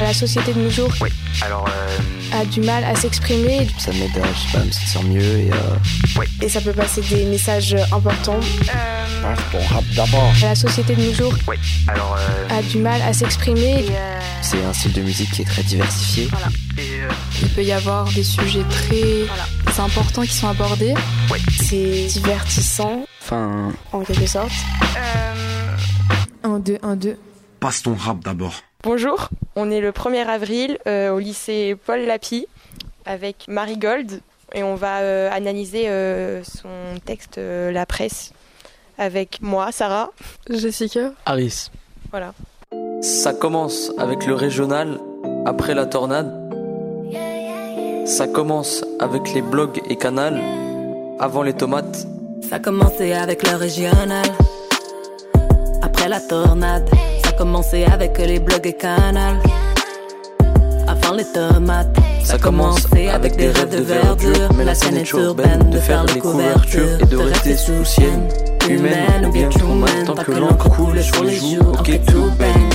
[0.00, 1.10] La société de nos jours Oui,
[1.42, 1.66] alors.
[1.68, 2.40] Euh...
[2.40, 3.68] a du mal à s'exprimer.
[3.78, 5.50] Ça m'aide à, je sais pas, me sentir mieux et.
[5.52, 5.56] Euh...
[6.18, 6.26] Oui.
[6.40, 8.40] Et ça peut passer des messages importants.
[8.40, 9.04] Euh...
[9.24, 10.32] Ah, bon rap d'abord.
[10.40, 12.16] La société de nos jours Oui, alors.
[12.18, 12.58] Euh...
[12.58, 13.84] a du mal à s'exprimer.
[13.90, 14.20] Euh...
[14.40, 16.28] C'est un style de musique qui est très diversifié.
[16.30, 16.48] Voilà.
[16.78, 17.10] Et, euh...
[17.42, 19.84] Il peut y avoir des sujets très voilà.
[19.84, 20.94] importants qui sont abordés.
[21.30, 21.38] Oui.
[21.62, 23.04] C'est divertissant.
[23.22, 23.70] Enfin.
[23.92, 24.50] En quelque sorte.
[24.96, 25.76] Euh...
[26.42, 27.18] 1, 2, 1, 2.
[27.60, 28.62] Passe ton rap d'abord.
[28.82, 32.46] Bonjour, on est le 1er avril euh, au lycée Paul Lapie
[33.04, 34.22] avec Marie Gold
[34.54, 38.32] et on va euh, analyser euh, son texte La presse
[38.96, 40.12] avec moi, Sarah,
[40.48, 41.70] Jessica, Harris.
[42.10, 42.32] Voilà.
[43.02, 44.98] Ça commence avec le régional,
[45.44, 46.32] après la tornade.
[48.06, 50.40] Ça commence avec les blogs et canals,
[51.18, 52.06] avant les tomates.
[52.48, 54.26] Ça a commencé avec le régional,
[55.82, 56.88] après la tornade.
[57.40, 59.40] Ça a commencé avec les blogs et canals,
[60.86, 61.96] avant les tomates.
[62.22, 66.04] Ça a commencé avec des rêves de verdure, mais la scène est urbaine, de faire
[66.04, 68.28] les couvertures et de rester sous ciel.
[68.68, 72.68] Humaine ou bien humaine, tant que l'encre coule sur les joues, ok tout baigne.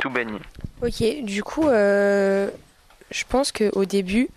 [0.00, 0.40] Tout baigne.
[0.82, 2.50] Ok, du coup, euh,
[3.12, 4.28] je pense qu'au début,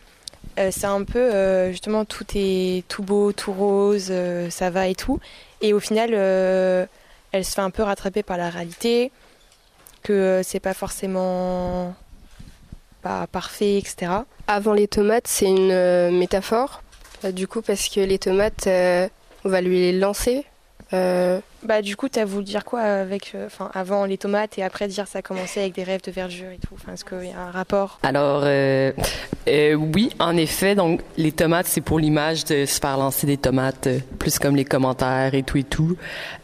[0.60, 4.88] euh, c'est un peu euh, justement tout est tout beau, tout rose, euh, ça va
[4.88, 5.20] et tout.
[5.62, 6.86] Et au final, euh,
[7.32, 9.12] elle se fait un peu rattraper par la réalité,
[10.04, 11.96] que euh, c'est pas forcément
[13.02, 14.12] pas parfait, etc.
[14.48, 16.84] Avant les tomates, c'est une euh, métaphore,
[17.26, 20.46] euh, du coup, parce que les tomates, on va lui les lancer.
[20.94, 24.64] Euh, Bah du coup, t'as voulu dire quoi avec, euh, enfin avant les tomates et
[24.64, 26.74] après dire ça a commencé avec des rêves de verdure et tout.
[26.76, 28.00] Enfin, est-ce qu'il y a un rapport?
[28.04, 28.92] Alors, euh,
[29.48, 30.76] euh, oui, en effet.
[30.76, 33.88] Donc, les tomates, c'est pour l'image de se faire lancer des tomates,
[34.20, 35.96] plus comme les commentaires et tout et tout.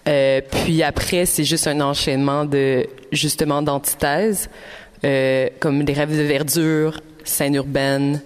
[0.08, 4.50] Euh, puis après, c'est juste un enchaînement de, justement, d'antithèses,
[5.04, 8.22] euh, comme des rêves de verdure, scène urbaine,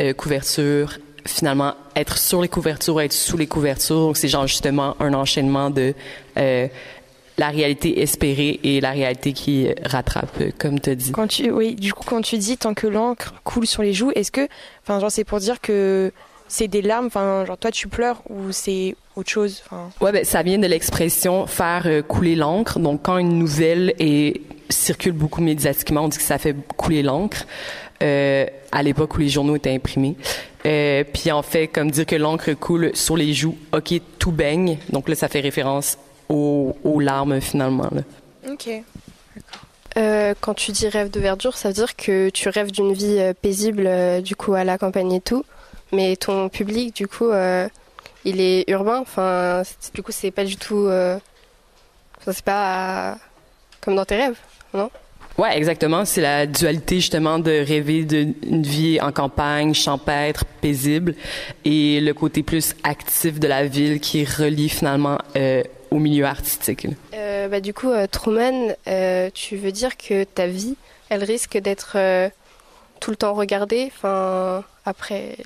[0.00, 0.98] euh, couverture.
[1.24, 3.96] Finalement, être sur les couvertures, être sous les couvertures.
[3.96, 5.94] Donc, c'est genre justement un enchaînement de
[6.36, 6.66] euh,
[7.38, 11.12] la réalité espérée et la réalité qui rattrape, euh, comme tu as dit.
[11.12, 14.10] Quand tu, oui, du coup, quand tu dis tant que l'encre coule sur les joues,
[14.14, 14.48] est-ce que,
[14.82, 16.12] enfin, genre, c'est pour dire que
[16.48, 19.90] c'est des larmes, enfin, genre, toi, tu pleures ou c'est autre chose, enfin?
[20.00, 22.78] Ouais, ben, ça vient de l'expression faire euh, couler l'encre.
[22.78, 27.46] Donc, quand une nouvelle est, circule beaucoup médiatiquement, on dit que ça fait couler l'encre.
[28.02, 30.16] Euh, à l'époque où les journaux étaient imprimés.
[30.66, 34.78] Euh, puis en fait, comme dire que l'encre coule sur les joues, ok, tout baigne.
[34.90, 35.98] Donc là, ça fait référence
[36.28, 37.88] aux, larmes finalement.
[38.50, 38.70] Ok.
[39.98, 43.20] euh, quand tu dis rêve de verdure, ça veut dire que tu rêves d'une vie
[43.40, 43.88] paisible,
[44.22, 45.44] du coup, à la campagne et tout.
[45.92, 47.30] Mais ton public, du coup,
[48.24, 48.98] il est urbain.
[49.00, 49.62] Enfin,
[49.94, 50.88] du coup, c'est pas du tout.
[52.26, 53.16] c'est pas
[53.80, 54.38] comme dans tes rêves,
[54.72, 54.90] non?
[55.38, 56.04] Ouais, exactement.
[56.04, 61.14] C'est la dualité justement de rêver d'une vie en campagne, champêtre, paisible,
[61.64, 66.86] et le côté plus actif de la ville qui relie finalement euh, au milieu artistique.
[67.14, 68.74] Euh, bah, du coup, euh, Truman,
[69.34, 70.76] tu veux dire que ta vie,
[71.08, 71.96] elle risque d'être
[73.00, 75.36] tout le temps regardée, enfin, après,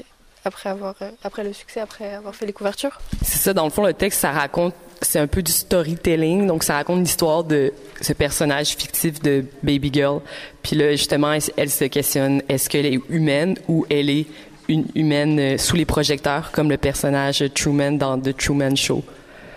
[0.44, 3.00] après avoir, après le succès, après avoir fait les couvertures?
[3.22, 6.62] C'est ça, dans le fond, le texte, ça raconte, c'est un peu du storytelling, donc
[6.62, 10.20] ça raconte l'histoire de ce personnage fictif de Baby Girl.
[10.62, 14.26] Puis là, justement, elle, elle se questionne, est-ce qu'elle est humaine ou elle est
[14.68, 19.02] une humaine euh, sous les projecteurs, comme le personnage Truman dans The Truman Show?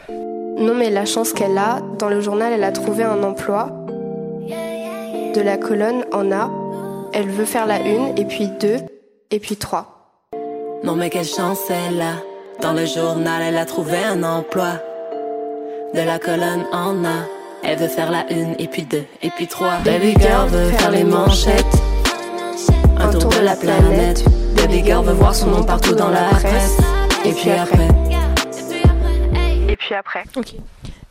[0.10, 3.72] Non, mais la chance qu'elle a, dans le journal, elle a trouvé un emploi.
[5.34, 6.52] De la colonne en A,
[7.14, 8.78] elle veut faire la une, et puis deux,
[9.32, 9.96] et puis trois.
[10.84, 12.16] Non mais quelle chance elle a.
[12.62, 14.82] Dans le journal, elle a trouvé un emploi.
[15.94, 17.26] De la colonne en A.
[17.64, 19.80] Elle veut faire la une, et puis deux, et puis trois.
[19.80, 21.66] Baby girl veut faire les manchettes.
[22.98, 24.24] Un tour de la planète.
[24.56, 26.78] Baby girl veut voir son nom partout dans la presse.
[27.26, 27.88] Et puis après.
[29.68, 30.24] Et puis après.
[30.36, 30.54] Ok.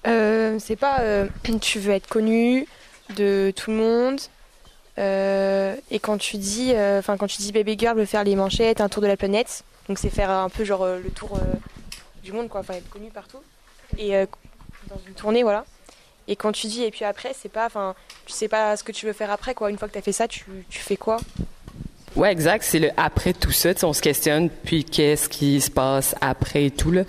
[0.06, 1.26] Euh, c'est pas euh,
[1.60, 2.66] tu veux être connu
[3.16, 4.20] de tout le monde.
[4.98, 8.36] euh, et quand tu dis, euh, enfin quand tu dis baby girl veut faire les
[8.36, 11.30] manchettes, un tour de la planète, donc c'est faire un peu genre euh, le tour
[11.34, 11.56] euh,
[12.22, 13.38] du monde quoi, enfin être connu partout.
[13.98, 14.26] Et euh,
[14.88, 15.64] dans une tournée voilà.
[16.26, 17.94] Et quand tu dis et puis après, c'est pas, enfin
[18.26, 19.70] tu sais pas ce que tu veux faire après quoi.
[19.70, 21.18] Une fois que t'as fait ça, tu, tu fais quoi?
[22.16, 22.64] Ouais, exact.
[22.64, 23.74] C'est le après tout ça.
[23.74, 26.90] tu On se questionne, puis qu'est-ce qui se passe après et tout.
[26.90, 27.02] Là.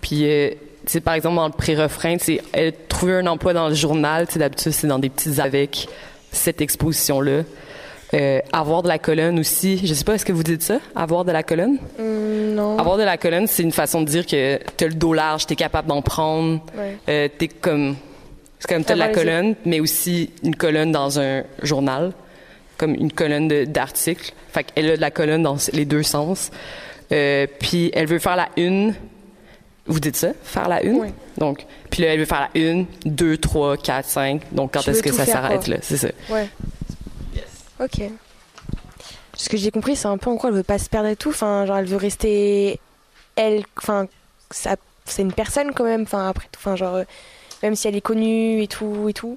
[0.00, 0.50] Puis, euh,
[0.86, 4.26] tu par exemple, dans le pré-refrain, tu sais, elle trouver un emploi dans le journal.
[4.26, 5.88] tu sais, D'habitude, c'est dans des petits avec
[6.30, 7.42] cette exposition-là.
[8.14, 9.84] Euh, avoir de la colonne aussi.
[9.84, 10.78] Je sais pas, est-ce que vous dites ça?
[10.94, 11.78] Avoir de la colonne?
[11.98, 12.21] Hum,
[12.54, 12.78] Non.
[12.78, 15.56] Avoir de la colonne, c'est une façon de dire que t'as le dos large, t'es
[15.56, 16.60] capable d'en prendre.
[16.76, 16.96] Ouais.
[17.08, 17.96] Euh, t'es comme,
[18.58, 22.12] c'est comme t'as de la colonne, mais aussi une colonne dans un journal.
[22.78, 24.32] comme une colonne d'articles.
[24.52, 26.50] Fait qu'elle a de la colonne dans les deux sens.
[27.12, 28.94] Euh, puis elle veut faire la une.
[29.86, 30.28] Vous dites ça?
[30.42, 30.96] Faire la une?
[30.96, 31.08] Oui.
[31.38, 34.42] Donc, puis là, elle veut faire la une, deux, trois, quatre, cinq.
[34.52, 35.76] Donc, quand est-ce que ça s'arrête, là?
[35.80, 36.08] C'est ça.
[36.28, 36.48] Ouais.
[37.34, 37.44] Yes.
[37.80, 38.10] OK.
[39.42, 41.16] Ce que j'ai compris, c'est un peu en quoi elle veut pas se perdre et
[41.16, 41.30] tout.
[41.30, 42.78] Enfin, genre, elle veut rester.
[43.34, 43.64] Elle.
[43.76, 44.06] Enfin,
[44.52, 44.78] c'est
[45.18, 46.02] une personne quand même.
[46.02, 46.60] Enfin, après tout.
[46.60, 46.94] Enfin, genre.
[46.94, 47.04] Euh,
[47.60, 49.36] même si elle est connue et tout et tout.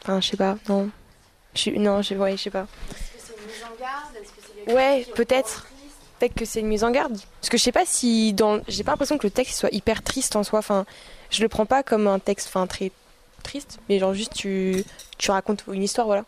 [0.00, 0.88] Enfin, je sais pas, non.
[1.54, 2.66] Je, non, je, ouais, je sais pas.
[2.90, 4.74] Est-ce que c'est une mise en garde?
[4.74, 5.66] Ouais, peut-être.
[6.18, 7.18] Peut-être que c'est une mise en garde.
[7.42, 8.60] Parce que je sais pas si dans.
[8.68, 10.60] J'ai pas l'impression que le texte soit hyper triste en soi.
[10.60, 10.86] Enfin,
[11.28, 12.90] je le prends pas comme un texte enfin, très
[13.42, 14.84] triste, mais genre juste tu,
[15.18, 16.24] tu racontes une histoire, voilà.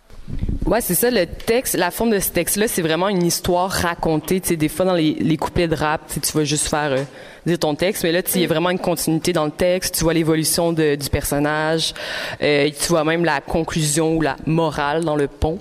[0.67, 4.41] Ouais, c'est ça, le texte, la forme de ce texte-là, c'est vraiment une histoire racontée.
[4.41, 7.03] Tu sais, des fois, dans les, les couplets de rap, tu vas juste faire euh,
[7.45, 9.97] dire ton texte, mais là, il y a vraiment une continuité dans le texte.
[9.97, 11.95] Tu vois l'évolution du personnage.
[12.43, 15.59] Euh, tu vois même la conclusion ou la morale dans le pont.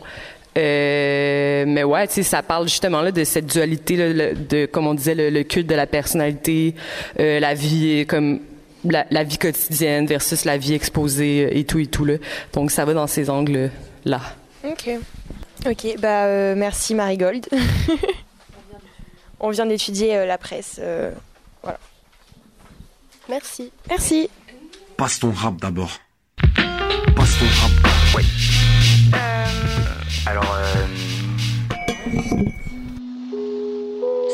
[0.58, 4.88] Euh, mais ouais, tu sais, ça parle justement là de cette dualité, là, de comme
[4.88, 6.76] on disait, le, culte de la personnalité,
[7.20, 8.40] euh, la vie comme
[8.84, 12.16] la, vie quotidienne versus la vie exposée euh, et tout et tout là.
[12.54, 13.72] Donc ça va dans ces angles
[14.06, 14.22] là.
[14.64, 14.90] Ok.
[15.66, 15.96] Ok.
[16.00, 17.48] Bah euh, merci Marie Gold.
[19.40, 20.80] On vient d'étudier euh, la presse.
[21.64, 21.80] Voilà.
[23.30, 23.72] Merci.
[23.90, 24.30] Merci.
[24.98, 26.00] Passe ton rap d'abord.
[27.16, 28.16] Passe ton rap.
[28.16, 28.24] Ouais.
[30.26, 30.58] alors.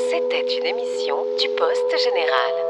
[0.10, 2.65] C'était une émission du Poste Général.